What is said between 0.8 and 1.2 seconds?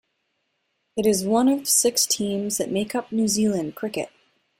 It